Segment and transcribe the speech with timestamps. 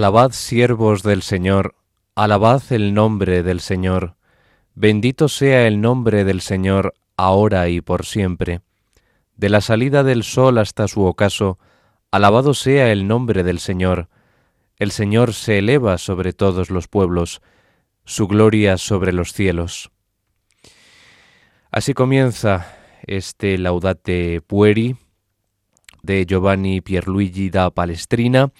[0.00, 1.74] Alabad siervos del Señor,
[2.14, 4.16] alabad el nombre del Señor.
[4.74, 8.62] Bendito sea el nombre del Señor, ahora y por siempre.
[9.36, 11.58] De la salida del sol hasta su ocaso,
[12.10, 14.08] alabado sea el nombre del Señor.
[14.78, 17.42] El Señor se eleva sobre todos los pueblos,
[18.06, 19.90] su gloria sobre los cielos.
[21.70, 22.74] Así comienza
[23.06, 24.96] este Laudate Pueri
[26.02, 28.50] de Giovanni Pierluigi da Palestrina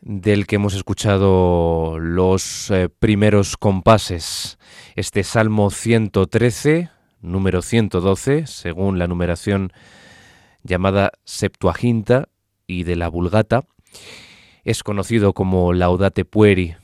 [0.00, 4.58] del que hemos escuchado los eh, primeros compases.
[4.94, 6.90] Este Salmo 113,
[7.20, 9.72] número 112, según la numeración
[10.62, 12.28] llamada Septuaginta
[12.66, 13.64] y de la Vulgata,
[14.64, 16.76] es conocido como Laudate Pueri,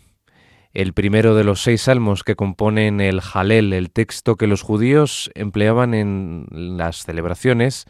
[0.72, 5.30] el primero de los seis salmos que componen el Jalel, el texto que los judíos
[5.34, 7.84] empleaban en las celebraciones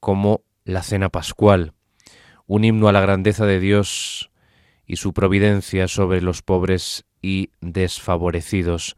[0.00, 1.74] como la cena pascual,
[2.46, 4.31] un himno a la grandeza de Dios
[4.86, 8.96] y su providencia sobre los pobres y desfavorecidos.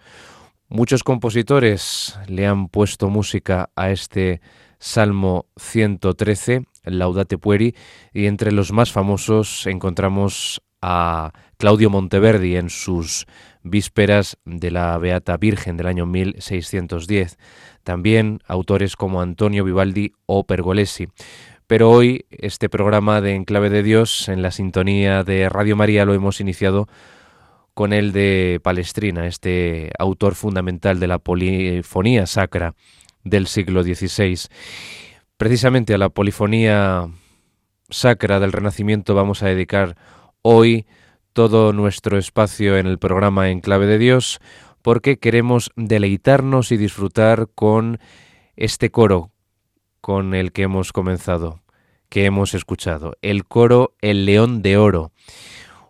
[0.69, 4.41] Muchos compositores le han puesto música a este
[4.79, 7.75] Salmo 113, Laudate Pueri,
[8.13, 13.27] y entre los más famosos encontramos a Claudio Monteverdi en sus
[13.63, 17.39] vísperas de la Beata Virgen del año 1610.
[17.83, 21.09] También autores como Antonio Vivaldi o Pergolesi.
[21.67, 26.13] Pero hoy este programa de Enclave de Dios en la sintonía de Radio María lo
[26.13, 26.89] hemos iniciado
[27.73, 32.75] con el de Palestrina, este autor fundamental de la polifonía sacra
[33.25, 34.49] del siglo XVI.
[35.39, 37.09] Precisamente a la polifonía
[37.89, 39.97] sacra del Renacimiento vamos a dedicar
[40.43, 40.87] hoy
[41.33, 44.39] todo nuestro espacio en el programa En Clave de Dios
[44.83, 47.99] porque queremos deleitarnos y disfrutar con
[48.55, 49.34] este coro
[50.05, 51.63] con el que hemos comenzado,
[52.11, 55.13] que hemos escuchado, el coro El León de Oro,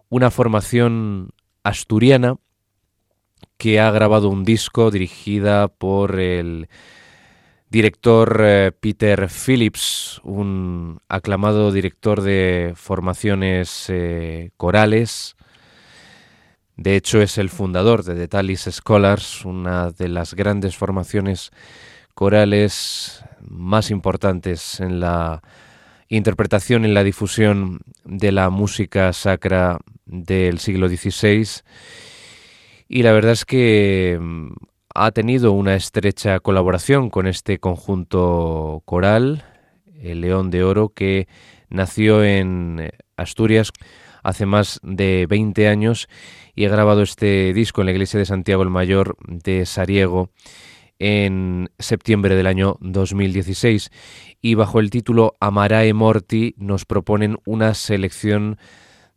[0.09, 1.31] una formación
[1.65, 2.37] asturiana
[3.57, 6.69] que ha grabado un disco dirigida por el
[7.71, 15.35] director eh, Peter Phillips, un aclamado director de formaciones eh, corales.
[16.77, 21.51] De hecho, es el fundador de The Talis Scholars, una de las grandes formaciones
[22.15, 25.43] corales más importantes en la
[26.09, 31.63] interpretación en la difusión de la música sacra del siglo XVI.
[32.89, 34.53] Y la verdad es que mm,
[34.95, 39.45] ha tenido una estrecha colaboración con este conjunto coral,
[40.01, 41.27] el León de Oro, que
[41.69, 43.73] nació en Asturias
[44.23, 46.09] hace más de 20 años
[46.55, 50.31] y ha grabado este disco en la iglesia de Santiago el Mayor de Sariego
[50.99, 53.91] en septiembre del año 2016
[54.41, 58.59] y bajo el título Amarae Morti nos proponen una selección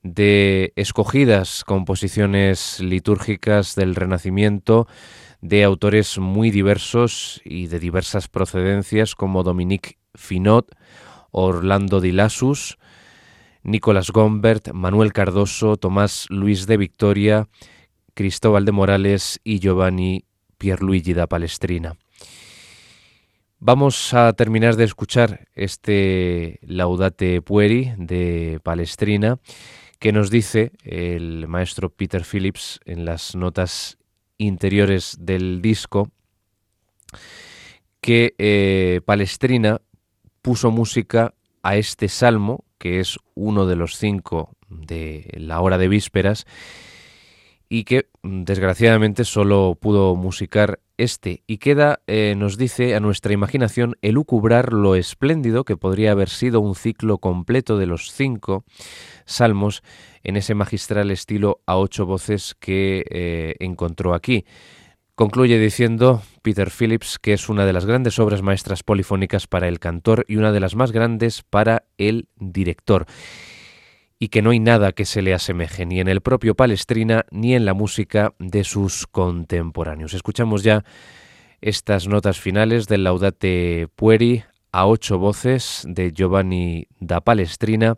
[0.04, 4.88] de escogidas composiciones litúrgicas del Renacimiento
[5.42, 10.72] de autores muy diversos y de diversas procedencias como Dominique Finot,
[11.32, 12.78] Orlando Di Lassus,
[13.64, 17.48] Nicolás Gombert, Manuel Cardoso, Tomás Luis de Victoria,
[18.14, 20.26] Cristóbal de Morales y Giovanni
[20.58, 21.96] Pierluigi da Palestrina.
[23.60, 29.40] Vamos a terminar de escuchar este Laudate Pueri de Palestrina
[30.00, 33.98] que nos dice el maestro Peter Phillips en las notas
[34.38, 36.12] interiores del disco
[38.00, 39.82] que eh, Palestrina
[40.42, 41.34] puso música
[41.64, 46.46] a este salmo, que es uno de los cinco de la hora de vísperas,
[47.70, 53.96] y que desgraciadamente solo pudo musicar este, y queda, eh, nos dice a nuestra imaginación,
[54.02, 58.64] elucubrar lo espléndido que podría haber sido un ciclo completo de los cinco
[59.26, 59.84] salmos
[60.24, 64.46] en ese magistral estilo a ocho voces que eh, encontró aquí.
[65.14, 69.80] Concluye diciendo Peter Phillips que es una de las grandes obras maestras polifónicas para el
[69.80, 73.06] cantor y una de las más grandes para el director,
[74.20, 77.56] y que no hay nada que se le asemeje ni en el propio Palestrina ni
[77.56, 80.14] en la música de sus contemporáneos.
[80.14, 80.84] Escuchamos ya
[81.62, 87.98] estas notas finales del Laudate Pueri a ocho voces de Giovanni da Palestrina,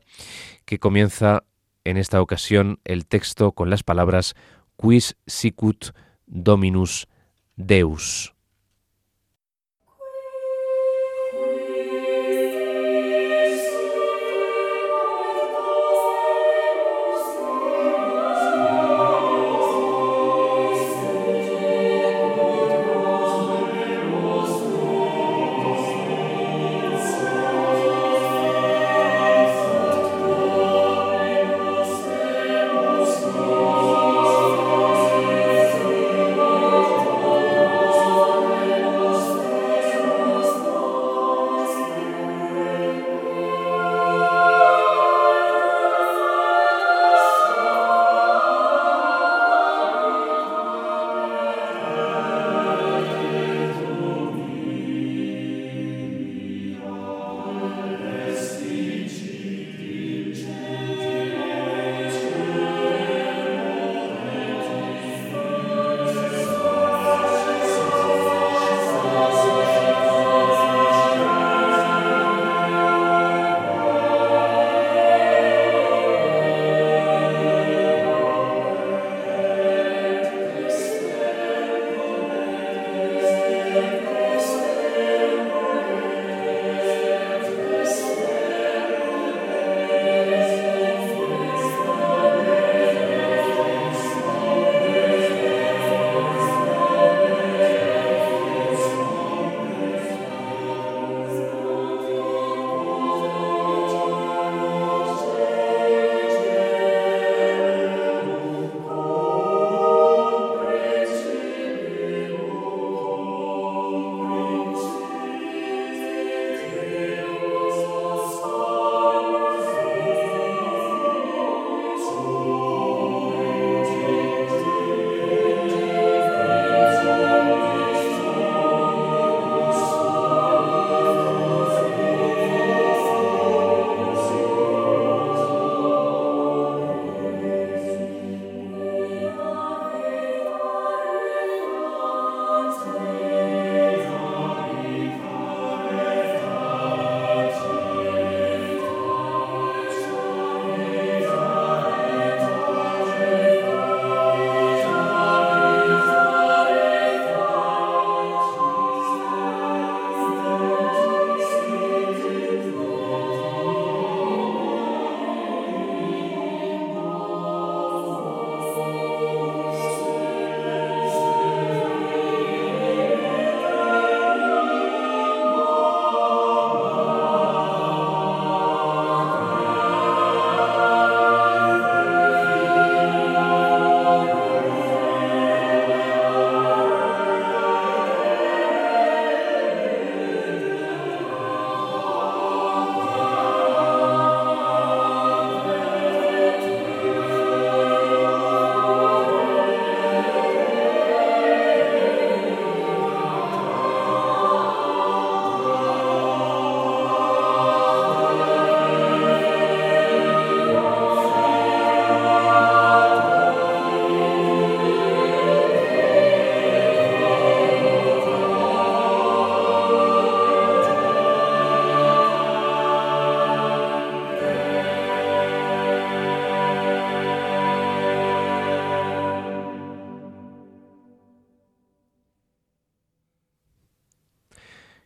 [0.65, 1.43] que comienza
[1.83, 4.35] en esta ocasión el texto con las palabras
[4.77, 5.91] Quis sicut
[6.25, 7.07] Dominus
[7.55, 8.33] Deus.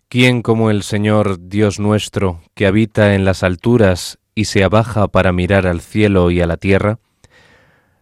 [0.10, 5.32] ¿Quién como el Señor Dios nuestro, que habita en las alturas y se abaja para
[5.32, 7.00] mirar al cielo y a la tierra?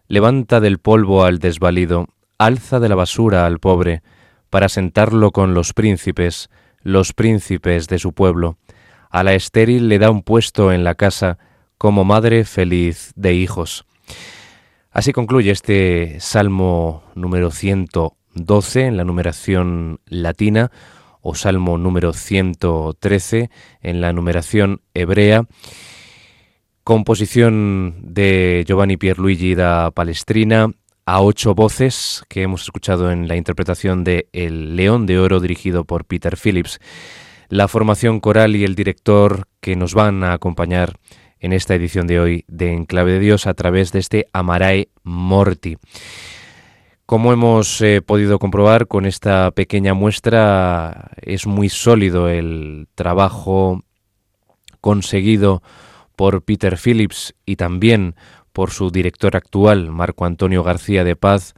[0.08, 4.02] Levanta del polvo al desvalido, alza de la basura al pobre,
[4.50, 6.50] para sentarlo con los príncipes,
[6.82, 8.58] los príncipes de su pueblo.
[9.10, 11.38] A la estéril le da un puesto en la casa,
[11.78, 13.86] como madre feliz de hijos.
[14.90, 20.70] Así concluye este Salmo número 112 en la numeración latina,
[21.22, 23.50] o Salmo número 113
[23.80, 25.46] en la numeración hebrea,
[26.84, 30.68] composición de Giovanni Pierluigi da Palestrina,
[31.06, 35.84] a ocho voces que hemos escuchado en la interpretación de El León de Oro dirigido
[35.84, 36.78] por Peter Phillips.
[37.48, 40.98] La formación coral y el director que nos van a acompañar
[41.40, 45.76] en esta edición de hoy de Enclave de Dios a través de este Amarae Morti.
[47.12, 53.84] Como hemos eh, podido comprobar con esta pequeña muestra, es muy sólido el trabajo
[54.80, 55.62] conseguido
[56.16, 58.14] por Peter Phillips y también
[58.54, 61.52] por su director actual, Marco Antonio García de Paz,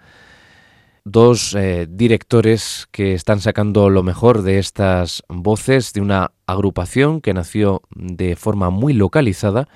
[1.05, 7.33] dos eh, directores que están sacando lo mejor de estas voces de una agrupación que
[7.33, 9.69] nació de forma muy localizada,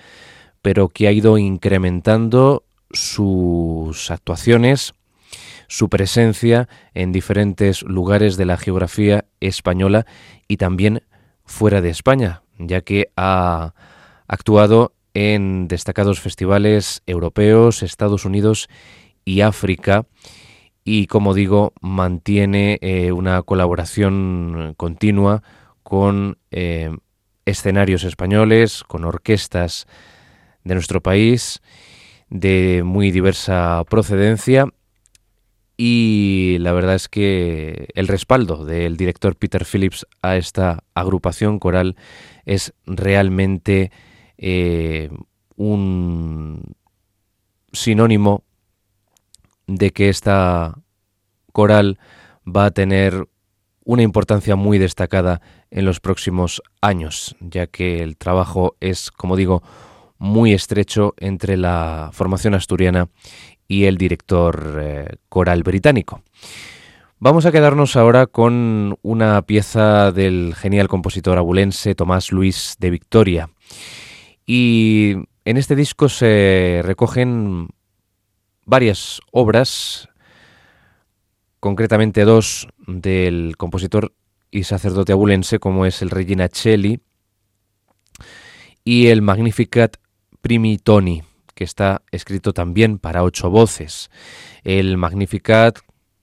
[0.61, 4.93] pero que ha ido incrementando sus actuaciones
[5.69, 10.07] su presencia en diferentes lugares de la geografía española
[10.49, 11.03] y también
[11.45, 13.75] fuera de España, ya que ha
[14.27, 18.69] actuado en destacados festivales europeos, Estados Unidos
[19.25, 20.07] y África
[20.85, 25.43] y como digo mantiene eh, una colaboración continua
[25.83, 26.97] con eh,
[27.45, 29.87] escenarios españoles, con orquestas
[30.65, 31.61] de nuestro país
[32.31, 34.69] de muy diversa procedencia
[35.81, 41.95] y la verdad es que el respaldo del director Peter Phillips a esta agrupación coral
[42.45, 43.93] es realmente
[44.39, 45.09] eh,
[45.55, 46.75] un
[47.73, 48.43] sinónimo
[49.69, 50.75] de que esta
[51.53, 52.01] coral
[52.45, 53.29] va a tener
[53.85, 59.63] una importancia muy destacada en los próximos años, ya que el trabajo es, como digo,
[60.19, 63.09] muy estrecho entre la formación asturiana
[63.69, 66.23] y el director eh, coral británico.
[67.21, 73.51] Vamos a quedarnos ahora con una pieza del genial compositor abulense Tomás Luis de Victoria.
[74.47, 77.69] Y en este disco se recogen
[78.65, 80.09] varias obras,
[81.61, 84.15] concretamente dos del compositor
[84.51, 87.01] y sacerdote abulense, como es el Regina Celli
[88.85, 89.97] y el Magnificat
[90.41, 91.23] Primitoni
[91.59, 94.13] que está escrito también para ocho voces.
[94.63, 95.81] El Magnificat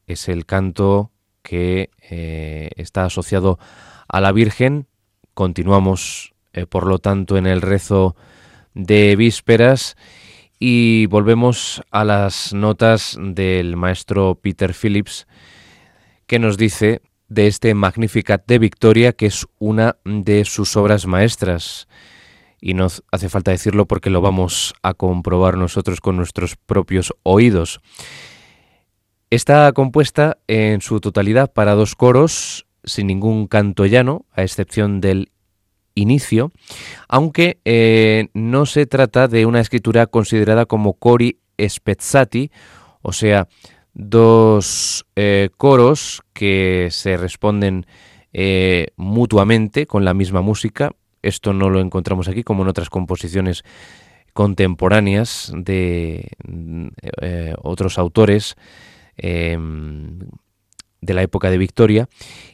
[0.07, 1.11] es el canto
[1.41, 3.59] que eh, está asociado
[4.07, 4.87] a la Virgen.
[5.33, 8.15] Continuamos, eh, por lo tanto, en el rezo
[8.75, 9.97] de vísperas
[10.57, 15.27] y volvemos a las notas del maestro Peter Phillips
[16.27, 21.89] que nos dice de este Magnificat de Victoria que es una de sus obras maestras
[22.65, 27.79] y no hace falta decirlo porque lo vamos a comprobar nosotros con nuestros propios oídos.
[29.29, 35.29] Está compuesta en su totalidad para dos coros, sin ningún canto llano, a excepción del
[35.93, 36.51] inicio,
[37.07, 42.49] aunque eh, no se trata de una escritura considerada como cori spezzati,
[43.03, 43.47] o sea,
[43.93, 47.85] dos eh, coros que se responden
[48.33, 50.89] eh, mutuamente con la misma música,
[51.27, 53.63] esto no lo encontramos aquí como en otras composiciones
[54.33, 56.29] contemporáneas de
[57.21, 58.55] eh, otros autores
[59.15, 60.19] em,
[61.01, 62.09] de la época de Victoria.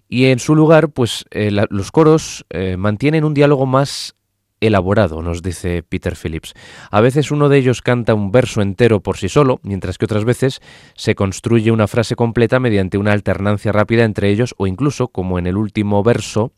[0.07, 4.15] Y en su lugar, pues eh, los coros eh, mantienen un diálogo más
[4.61, 6.53] elaborado, nos dice Peter Phillips.
[6.91, 10.23] A veces uno de ellos canta un verso entero por sí solo, mientras que otras
[10.23, 10.61] veces
[10.95, 15.47] se construye una frase completa mediante una alternancia rápida entre ellos o incluso, como en
[15.47, 16.53] el último verso,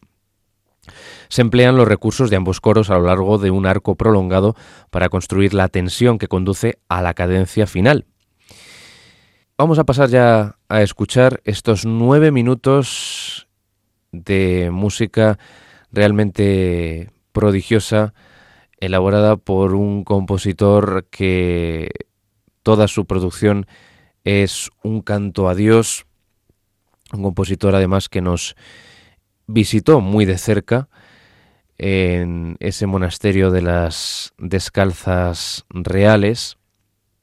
[1.29, 4.55] se emplean los recursos de ambos coros a lo largo de un arco prolongado
[4.89, 8.05] para construir la tensión que conduce a la cadencia final.
[9.57, 13.47] Vamos a pasar ya a escuchar estos nueve minutos
[14.11, 15.37] de música
[15.91, 18.13] realmente prodigiosa,
[18.79, 21.89] elaborada por un compositor que
[22.63, 23.67] toda su producción
[24.23, 26.05] es un canto a Dios,
[27.11, 28.55] un compositor además que nos
[29.47, 30.89] visitó muy de cerca
[31.77, 36.57] en ese monasterio de las descalzas reales,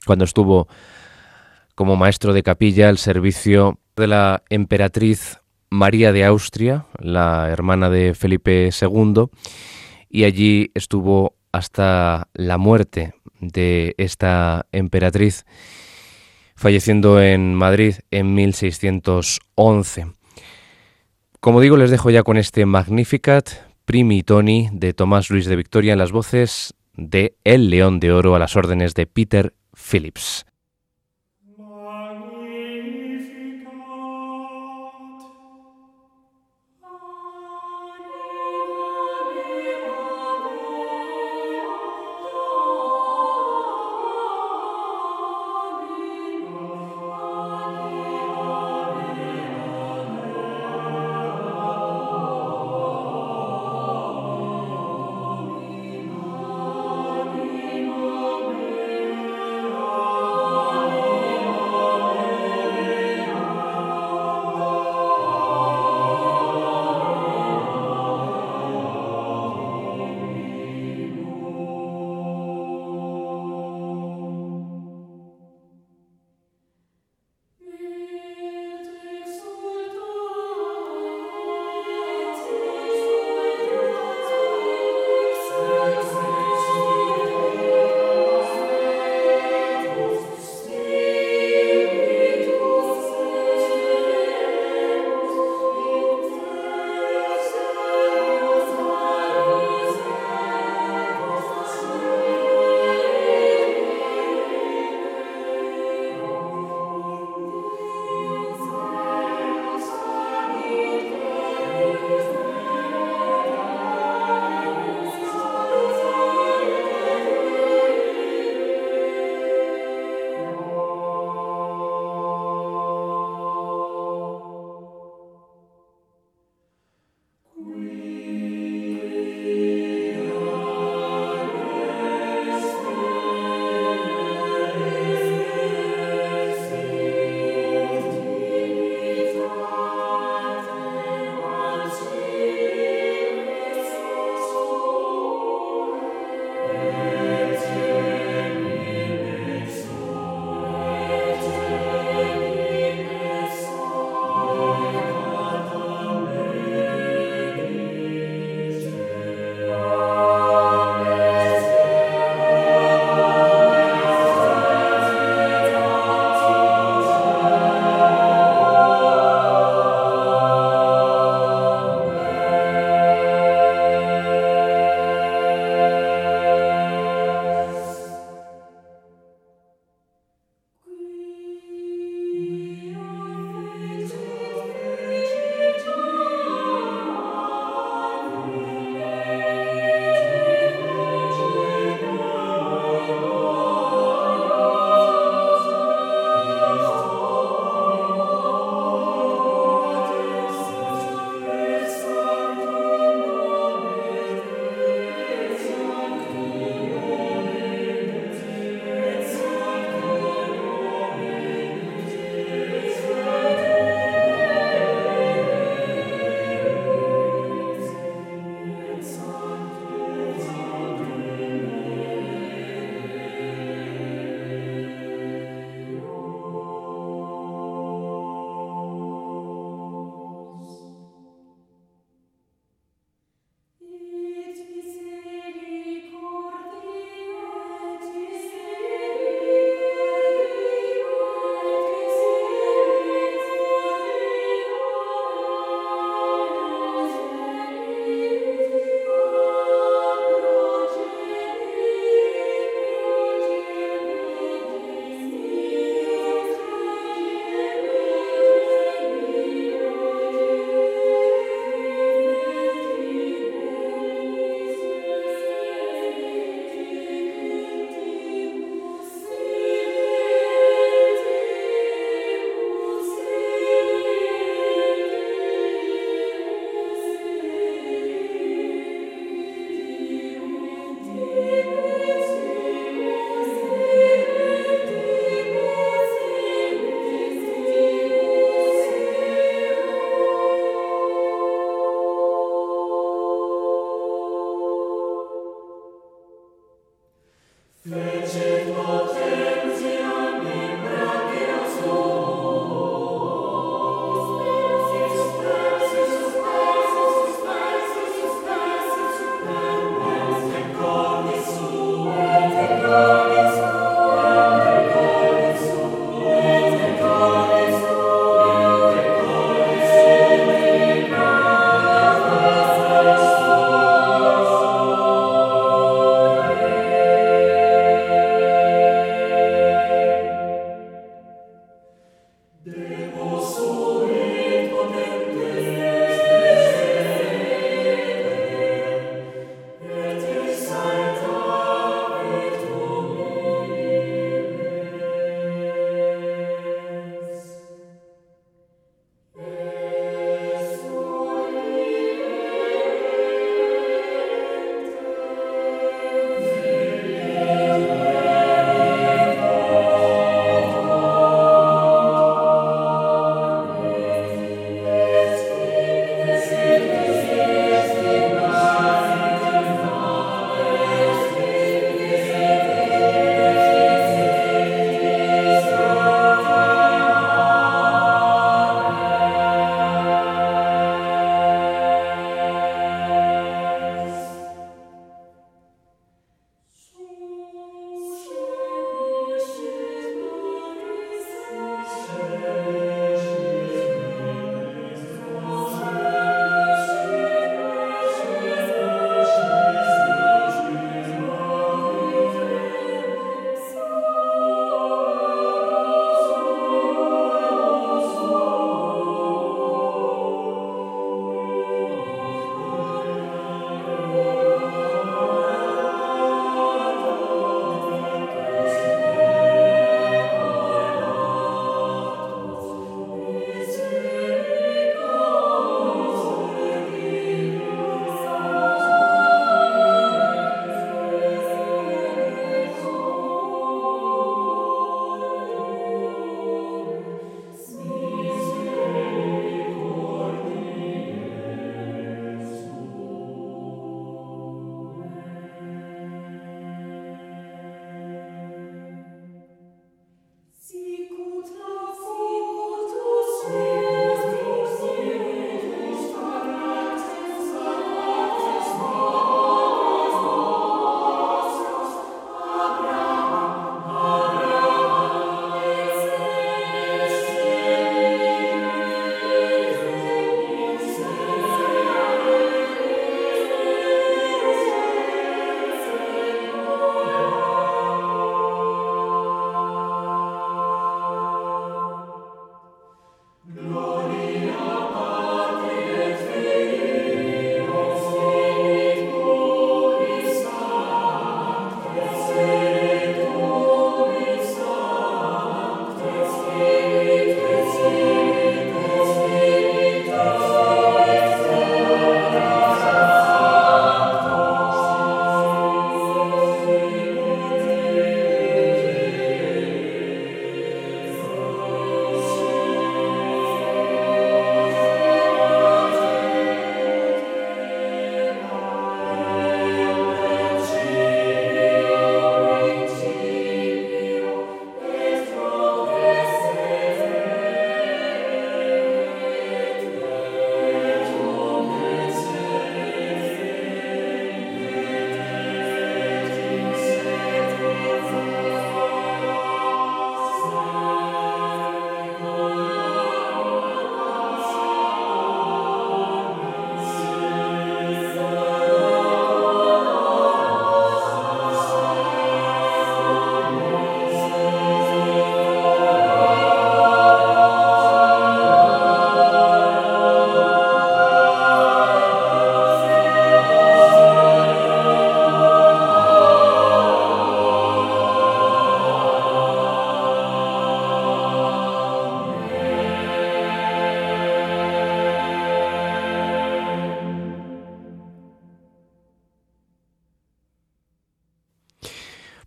[0.05, 0.67] cuando estuvo
[1.75, 8.13] como maestro de capilla al servicio de la emperatriz María de Austria, la hermana de
[8.13, 9.27] Felipe II,
[10.09, 15.45] y allí estuvo hasta la muerte de esta emperatriz,
[16.55, 20.20] falleciendo en Madrid en 1611.
[21.41, 23.49] Como digo, les dejo ya con este Magnificat
[23.85, 28.35] Primi Toni de Tomás Luis de Victoria en las voces de El León de Oro
[28.35, 30.45] a las órdenes de Peter Phillips.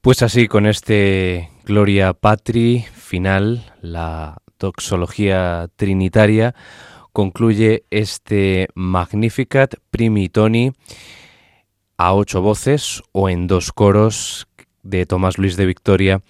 [0.04, 6.54] Pues así, con este Gloria Patri final, la doxología trinitaria,
[7.14, 10.72] concluye este Magnificat Primitoni
[11.96, 14.46] a ocho voces o en dos coros
[14.82, 16.20] de Tomás Luis de Victoria,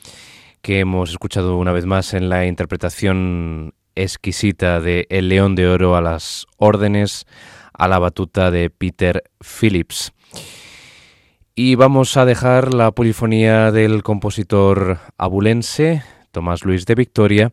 [0.62, 5.96] que hemos escuchado una vez más en la interpretación exquisita de El León de Oro
[5.96, 7.26] a las órdenes
[7.72, 10.12] a la batuta de Peter Phillips.
[11.56, 17.52] Y vamos a dejar la polifonía del compositor abulense, Tomás Luis de Victoria,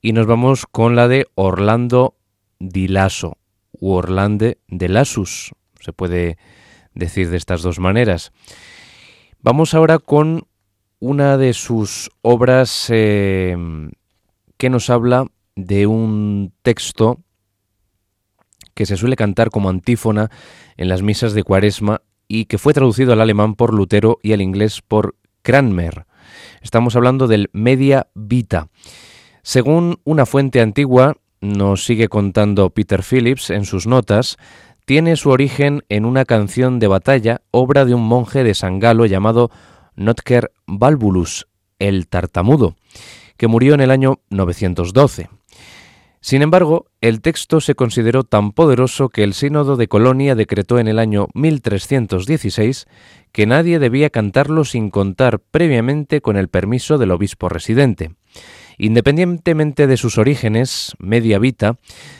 [0.00, 2.14] y nos vamos con la de Orlando
[2.60, 3.38] di Lasso,
[3.72, 5.50] u Orlande de Lassus,
[5.80, 6.38] se puede
[6.94, 8.30] decir de estas dos maneras.
[9.40, 10.46] Vamos ahora con
[11.00, 13.56] una de sus obras eh,
[14.56, 15.26] que nos habla
[15.56, 17.18] de un texto
[18.74, 20.30] que se suele cantar como antífona
[20.76, 22.02] en las misas de Cuaresma
[22.32, 26.06] y que fue traducido al alemán por Lutero y al inglés por Cranmer.
[26.62, 28.68] Estamos hablando del Media Vita.
[29.42, 34.38] Según una fuente antigua, nos sigue contando Peter Phillips en sus notas,
[34.86, 39.04] tiene su origen en una canción de batalla, obra de un monje de San Galo
[39.04, 39.50] llamado
[39.94, 42.76] Notker Balbulus, el tartamudo,
[43.36, 45.28] que murió en el año 912.
[46.22, 50.86] Sin embargo, el texto se consideró tan poderoso que el Sínodo de Colonia decretó en
[50.86, 52.86] el año 1316
[53.32, 58.12] que nadie debía cantarlo sin contar previamente con el permiso del obispo residente.
[58.78, 61.78] Independientemente de sus orígenes, Media Vita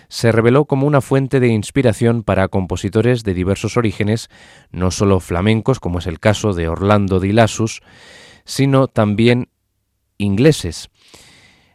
[0.08, 4.30] se reveló como una fuente de inspiración para compositores de diversos orígenes,
[4.72, 7.82] no solo flamencos, como es el caso de Orlando di Lassus,
[8.44, 9.48] sino también
[10.18, 10.90] ingleses.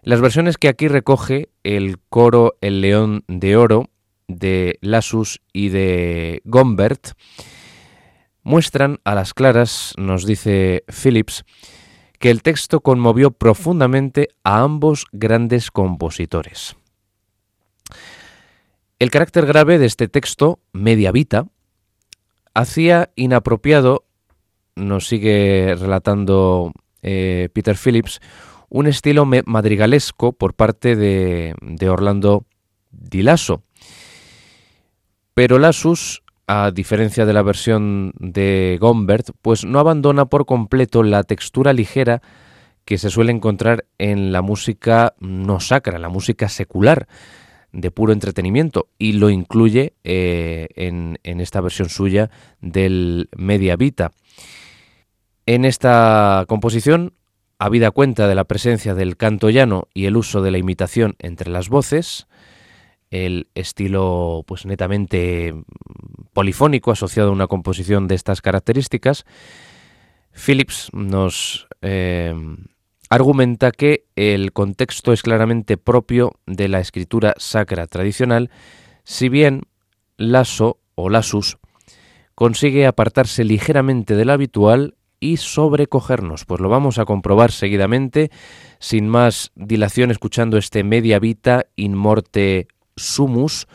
[0.08, 3.90] Las versiones que aquí recoge el coro El León de Oro
[4.30, 7.10] de Lassus y de Gombert
[8.42, 11.44] muestran a las claras, nos dice Phillips,
[12.20, 16.78] que el texto conmovió profundamente a ambos grandes compositores.
[19.00, 21.48] El carácter grave de este texto, Media Vita,
[22.54, 24.06] hacía inapropiado,
[24.74, 28.22] nos sigue relatando eh, Peter Phillips,
[28.70, 32.46] un estilo madrigalesco por parte de, Orlando
[32.92, 33.64] Di Lasso.
[35.34, 41.24] Pero Lassus, a diferencia de la versión de Gombert, pues no abandona por completo la
[41.24, 42.22] textura ligera
[42.86, 47.08] que se suele encontrar en la música no sacra, la música secular,
[47.74, 54.12] de puro entretenimiento, y lo incluye eh, en, en esta versión suya del Media Vita.
[55.46, 57.14] En esta composición
[57.60, 61.50] habida cuenta de la presencia del canto llano y el uso de la imitación entre
[61.50, 62.28] las voces,
[63.10, 65.54] el estilo pues netamente
[66.34, 69.26] polifónico asociado a una composición de estas características,
[70.34, 72.34] Phillips nos eh,
[73.10, 78.52] argumenta que el contexto es claramente propio de la escritura sacra tradicional,
[79.04, 79.64] si bien
[80.18, 81.58] Lasso o Lasus
[82.36, 86.46] consigue apartarse ligeramente del habitual y sobrecogernos.
[86.46, 88.32] Pues lo vamos a comprobar seguidamente,
[88.80, 93.68] sin más dilación, escuchando este Media Vita in Morte Sumus,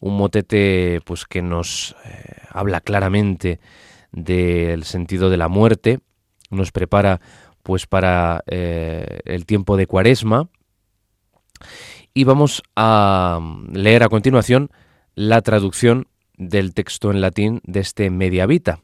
[0.00, 3.60] un motete pues que nos eh, habla claramente
[4.12, 6.00] del sentido de la muerte,
[6.50, 7.20] nos prepara
[7.62, 10.48] pues para eh, el tiempo de Cuaresma
[12.14, 13.40] y vamos a
[13.72, 14.70] leer a continuación
[15.14, 16.06] la traducción
[16.36, 18.80] del texto en latín de este Media Vita.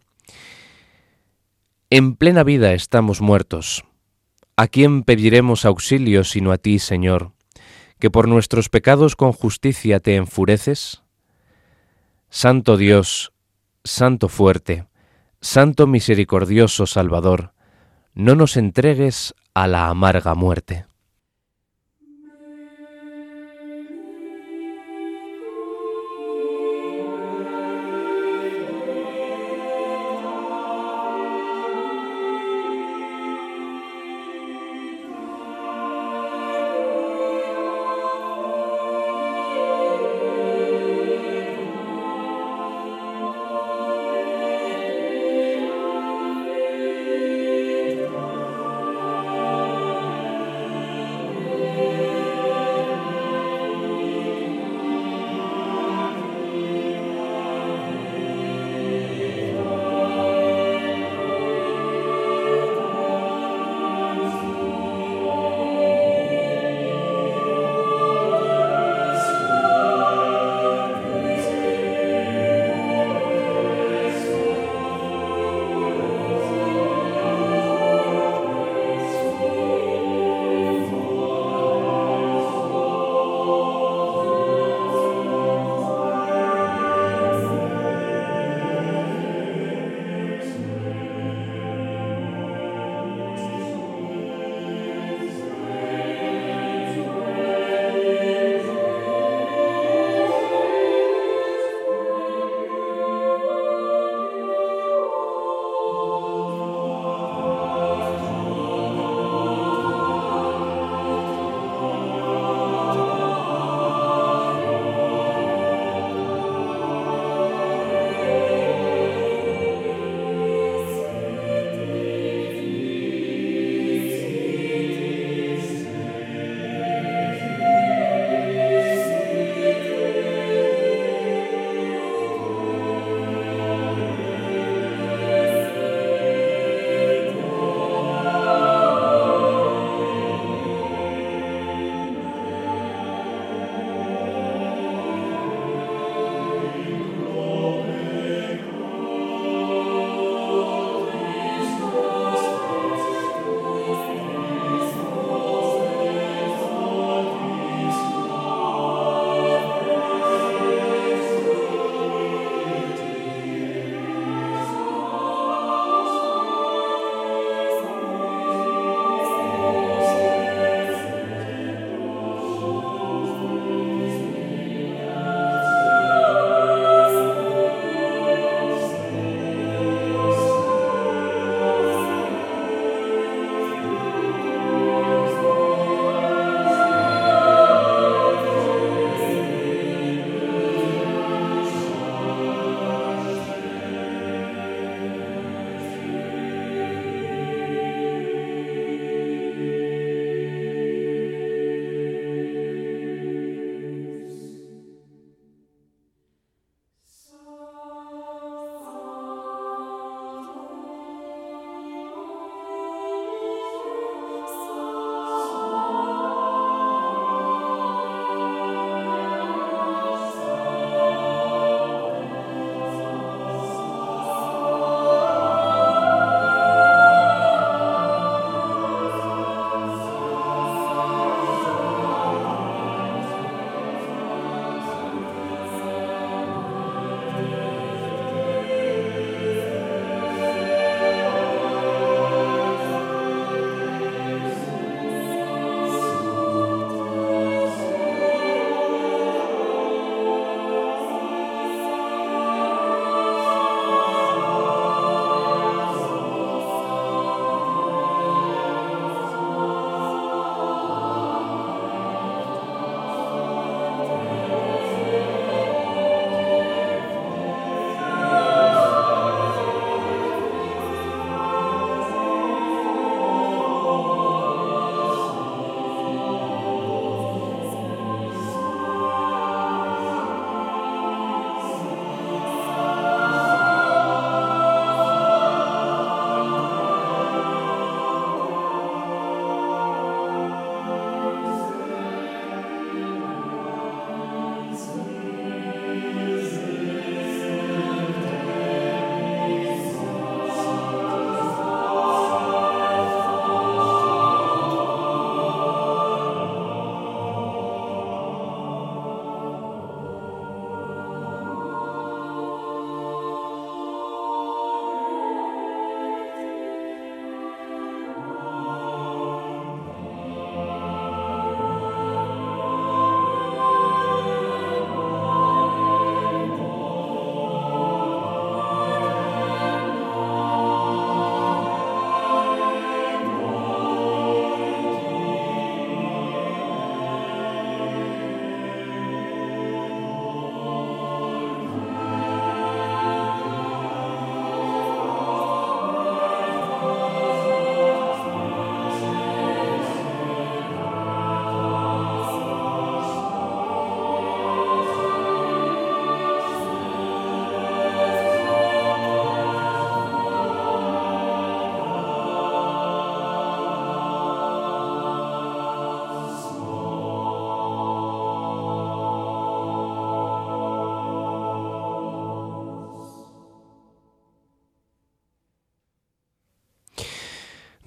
[1.90, 3.84] En plena vida estamos muertos.
[4.56, 7.32] ¿A quién pediremos auxilio sino a ti, Señor,
[7.98, 11.02] que por nuestros pecados con justicia te enfureces?
[12.30, 13.32] Santo Dios,
[13.84, 14.86] Santo fuerte,
[15.40, 17.52] Santo misericordioso Salvador,
[18.14, 20.86] no nos entregues a la amarga muerte.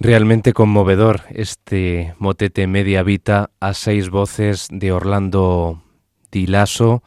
[0.08, 5.82] Realmente conmovedor este motete media vita a seis voces de Orlando
[6.32, 7.02] Di Lasso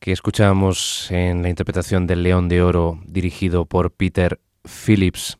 [0.00, 5.36] que escuchábamos en la interpretación del León de Oro dirigido por Peter Phillips.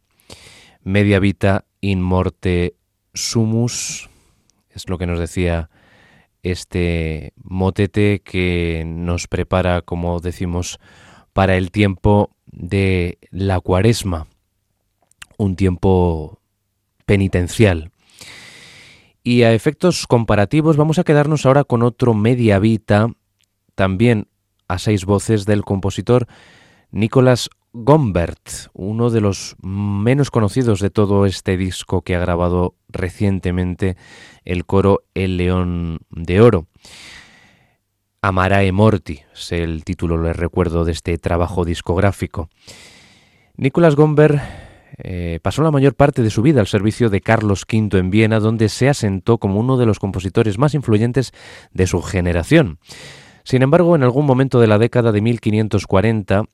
[0.83, 2.75] Media vita in morte
[3.15, 4.11] sumus
[4.69, 5.71] es lo que nos decía
[6.43, 10.79] este motete que nos prepara, como decimos,
[11.33, 14.27] para el tiempo de la cuaresma
[15.43, 16.41] un tiempo
[17.05, 17.91] penitencial.
[19.23, 23.09] Y a efectos comparativos vamos a quedarnos ahora con otro media vita,
[23.75, 24.29] también
[24.69, 26.27] a seis voces del compositor
[26.91, 33.97] Nicolas Gombert, uno de los menos conocidos de todo este disco que ha grabado recientemente
[34.45, 36.67] el coro El León de Oro.
[38.21, 42.49] Amarae Morti es el título, les recuerdo, de este trabajo discográfico.
[43.57, 44.41] Nicolas Gombert
[45.05, 48.39] eh, pasó la mayor parte de su vida al servicio de Carlos V en Viena,
[48.39, 51.33] donde se asentó como uno de los compositores más influyentes
[51.73, 52.79] de su generación.
[53.45, 56.45] Sin embargo, en algún momento de la década de 1540,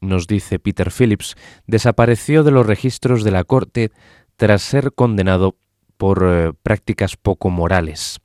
[0.00, 1.36] nos dice Peter Phillips,
[1.68, 3.92] desapareció de los registros de la corte
[4.36, 5.56] tras ser condenado
[5.96, 8.18] por eh, prácticas poco morales.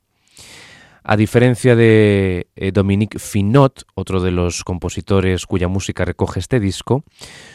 [1.04, 7.04] A diferencia de eh, Dominique Finot, otro de los compositores cuya música recoge este disco,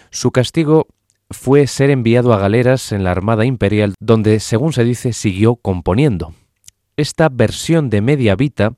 [0.10, 0.88] su castigo
[1.34, 6.34] fue ser enviado a galeras en la Armada Imperial, donde, según se dice, siguió componiendo.
[6.96, 8.76] Esta versión de Media Vita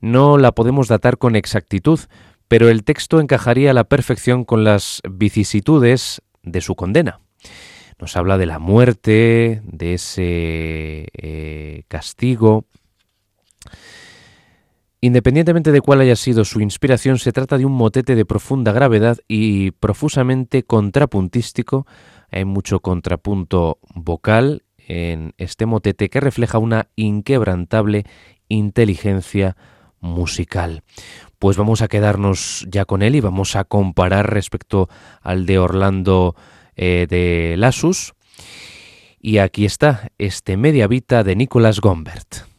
[0.00, 2.00] no la podemos datar con exactitud,
[2.48, 7.20] pero el texto encajaría a la perfección con las vicisitudes de su condena.
[7.98, 12.64] Nos habla de la muerte, de ese eh, castigo,
[15.02, 19.18] Independientemente de cuál haya sido su inspiración, se trata de un motete de profunda gravedad
[19.28, 21.86] y profusamente contrapuntístico.
[22.30, 28.04] Hay mucho contrapunto vocal en este motete que refleja una inquebrantable
[28.48, 29.56] inteligencia
[30.00, 30.82] musical.
[31.38, 34.90] Pues vamos a quedarnos ya con él y vamos a comparar respecto
[35.22, 36.34] al de Orlando
[36.76, 38.12] eh, de Lasus.
[39.18, 42.49] Y aquí está este Media Vita de Nicolas Gombert.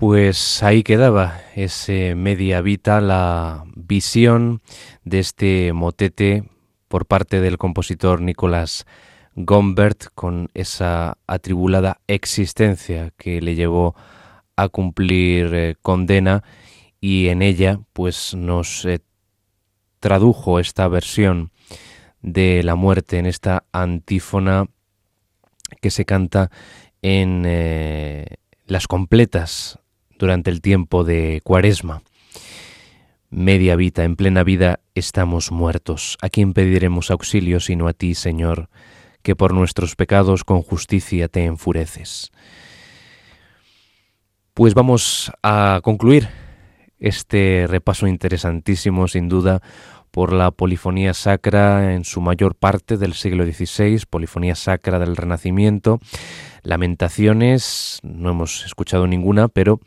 [0.00, 4.62] Pues ahí quedaba ese media vita, la visión
[5.04, 6.44] de este motete
[6.88, 8.86] por parte del compositor Nicolás
[9.34, 13.94] Gombert con esa atribulada existencia que le llevó
[14.56, 16.44] a cumplir eh, condena
[16.98, 19.00] y en ella pues nos eh,
[19.98, 21.50] tradujo esta versión
[22.22, 24.64] de la muerte en esta antífona
[25.82, 26.50] que se canta
[27.02, 29.79] en eh, las completas
[30.20, 32.02] durante el tiempo de Cuaresma.
[33.30, 36.18] Media vida, en plena vida estamos muertos.
[36.20, 38.68] ¿A quién pediremos auxilio sino a ti, Señor,
[39.22, 42.30] que por nuestros pecados con justicia te enfureces?
[44.52, 46.28] Pues vamos a concluir
[46.98, 49.62] este repaso interesantísimo, sin duda,
[50.10, 55.98] por la polifonía sacra en su mayor parte del siglo XVI, polifonía sacra del Renacimiento,
[56.62, 59.80] lamentaciones, no hemos escuchado ninguna, pero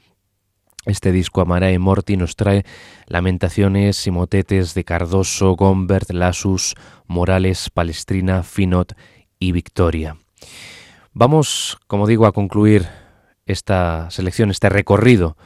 [0.85, 2.65] este disco Amarae Morti nos trae
[3.07, 6.75] lamentaciones y motetes de Cardoso, Gombert, Lasus,
[7.07, 8.93] Morales, Palestrina, Finot
[9.39, 10.17] y Victoria.
[11.13, 12.87] Vamos, como digo, a concluir
[13.45, 15.37] esta selección, este recorrido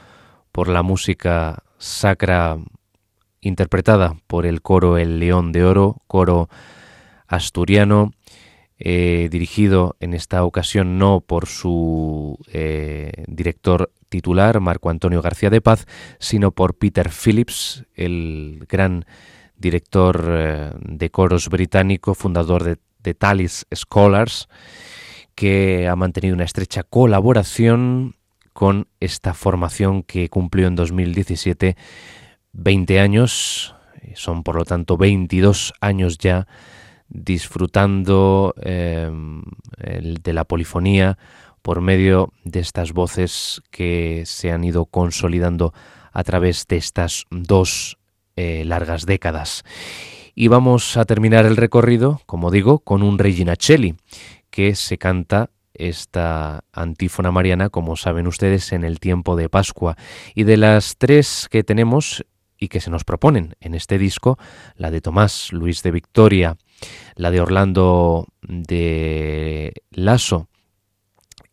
[0.52, 2.58] por la música sacra
[3.40, 6.48] interpretada por el coro El León de Oro, coro
[7.26, 8.12] asturiano,
[8.78, 15.60] eh, dirigido en esta ocasión no por su eh, director titular, Marco Antonio García de
[15.60, 15.86] Paz,
[16.18, 19.04] sino por Peter Phillips, el gran
[19.56, 24.48] director eh, de coros británico, fundador de, de Talis Scholars,
[25.34, 28.16] que ha mantenido una estrecha colaboración
[28.52, 31.76] con esta formación que cumplió en 2017
[32.52, 33.74] 20 años,
[34.14, 36.48] son por lo tanto 22 años ya
[37.08, 39.42] disfrutando em,
[39.78, 41.18] de la polifonía
[41.68, 45.74] por medio de estas voces que se han ido consolidando
[46.12, 47.98] a través de estas dos
[48.36, 49.64] eh, largas décadas.
[50.34, 53.96] Y vamos a terminar el recorrido, como digo, con un Regina Celli,
[54.48, 59.98] que se canta esta antífona mariana, como saben ustedes, en el tiempo de Pascua.
[60.34, 62.24] Y de las tres que tenemos
[62.58, 64.38] y que se nos proponen en este disco,
[64.74, 66.56] la de Tomás Luis de Victoria,
[67.14, 70.47] la de Orlando de Lasso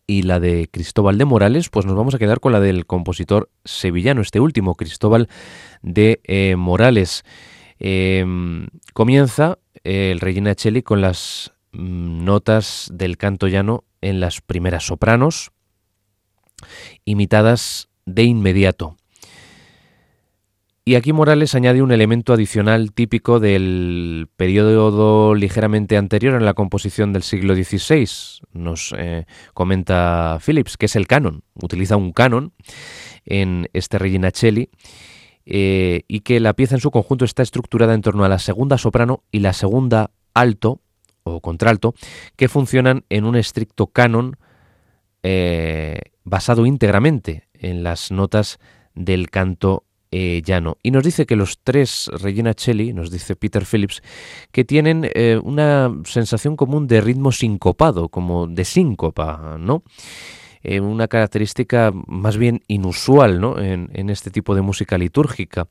[0.08, 3.50] y la de Cristóbal de Morales, pues nos vamos a quedar con la del compositor
[3.64, 5.30] sevillano, este último, Cristóbal
[5.82, 7.24] de eh, Morales.
[7.80, 14.86] Em, comienza el Regina Cheli con las mm, notas del canto llano en las primeras
[14.86, 15.52] sopranos,
[17.04, 18.98] imitadas de inmediato.
[20.88, 27.12] Y aquí Morales añade un elemento adicional típico del periodo ligeramente anterior en la composición
[27.12, 28.08] del siglo XVI,
[28.54, 29.26] nos eh,
[29.56, 31.42] comenta Phillips, que es el canon.
[31.56, 32.54] Utiliza un canon
[33.26, 34.70] en este Regina Celli
[35.48, 38.78] eh, y que la pieza en su conjunto está estructurada en torno a la segunda
[38.78, 40.82] soprano y la segunda alto
[41.24, 41.96] o contralto,
[42.36, 44.38] que funcionan en un estricto canon
[45.24, 48.60] eh, basado íntegramente en las notas
[48.94, 49.84] del canto
[50.18, 50.42] eh.
[50.82, 54.02] Y nos dice que los tres Regina Celli, nos dice Peter Phillips,
[54.52, 59.84] que tienen eh, una sensación común de ritmo sincopado, como de síncopa, ¿no?
[60.64, 63.60] Eh, una característica más bien inusual ¿no?
[63.60, 65.68] en, este tipo de música litúrgica.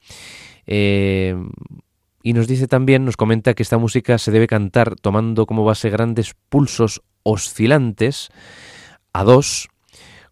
[0.66, 5.90] y nos dice también, nos comenta que esta música se debe cantar tomando como base
[5.90, 8.28] grandes pulsos oscilantes
[9.12, 9.68] a dos,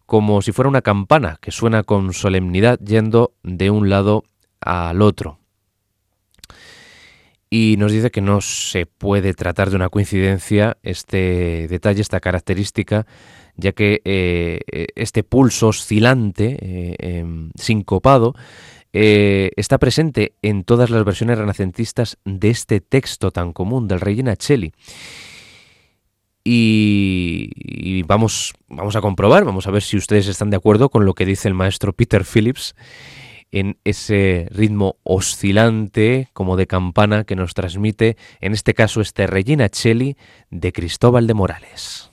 [0.05, 4.23] como si fuera una campana que suena con solemnidad yendo de un lado
[4.61, 5.39] al otro.
[7.49, 13.05] Y nos dice que no se puede tratar de una coincidencia este detalle, esta característica,
[13.55, 18.33] ya que eh, este pulso oscilante, eh, em, sincopado,
[18.91, 24.35] eh, está presente en todas las versiones renacentistas de este texto tan común del Regina
[24.39, 24.73] Celli.
[26.43, 31.13] Y, vamos, vamos a comprobar, vamos a ver si ustedes están de acuerdo con lo
[31.13, 32.75] que dice el maestro Peter Phillips
[33.51, 39.69] en ese ritmo oscilante como de campana que nos transmite, en este caso, este Regina
[39.71, 40.17] Celli
[40.49, 42.12] de Cristóbal de Morales.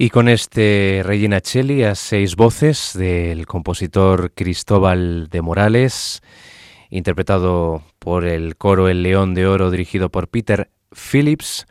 [0.00, 6.22] Y con este Regina Cheli a seis voces del compositor Cristóbal de Morales,
[6.88, 11.66] interpretado por el coro El León de Oro dirigido por Peter Phillips,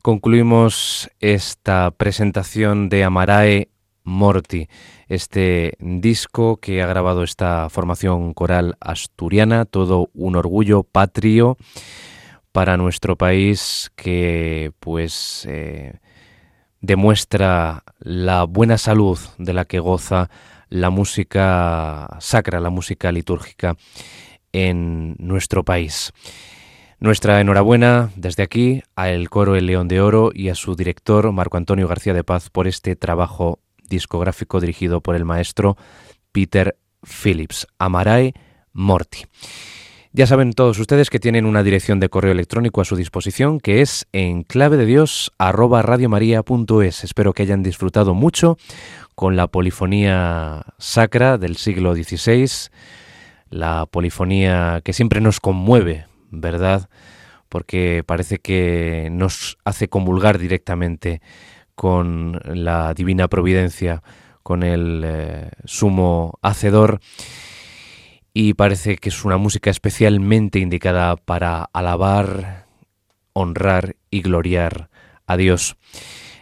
[0.00, 3.68] concluimos esta presentación de Amarae
[4.04, 4.68] Morti,
[5.08, 11.58] este disco que ha grabado esta formación coral asturiana, todo un orgullo patrio
[12.52, 15.98] para nuestro país que pues eh,
[16.86, 20.30] demuestra la buena salud de la que goza
[20.68, 23.76] la música sacra, la música litúrgica
[24.52, 26.12] en nuestro país.
[26.98, 31.56] Nuestra enhorabuena desde aquí al coro El León de Oro y a su director Marco
[31.56, 33.58] Antonio García de Paz por este trabajo
[33.88, 35.76] discográfico dirigido por el maestro
[36.32, 38.32] Peter Phillips, Amarae
[38.72, 39.26] Morti.
[40.16, 43.82] Ya saben todos ustedes que tienen una dirección de correo electrónico a su disposición que
[43.82, 45.30] es en clave de Dios
[47.04, 48.56] Espero que hayan disfrutado mucho
[49.14, 52.70] con la polifonía sacra del siglo XVI,
[53.50, 56.88] la polifonía que siempre nos conmueve, ¿verdad?
[57.50, 61.20] Porque parece que nos hace comulgar directamente
[61.74, 64.02] con la divina providencia,
[64.42, 67.00] con el eh, sumo hacedor
[68.38, 72.66] y parece que es una música especialmente indicada para alabar,
[73.32, 74.90] honrar y gloriar
[75.26, 75.78] a Dios.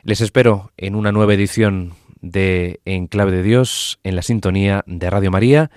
[0.02, 5.08] Les espero en una nueva edición de En Clave de Dios en la sintonía de
[5.08, 5.70] Radio María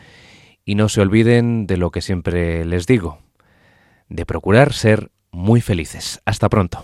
[0.65, 3.19] y no se olviden de lo que siempre les digo,
[4.09, 6.19] de procurar ser muy felices.
[6.25, 6.83] Hasta pronto.